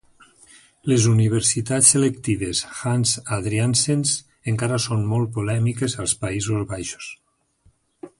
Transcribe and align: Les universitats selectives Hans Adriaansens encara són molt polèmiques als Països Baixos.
Les 0.91 1.03
universitats 1.09 1.89
selectives 1.95 2.61
Hans 2.77 3.13
Adriaansens 3.37 4.15
encara 4.53 4.81
són 4.87 5.05
molt 5.13 5.31
polèmiques 5.37 5.97
als 6.05 6.17
Països 6.25 6.65
Baixos. 6.73 7.11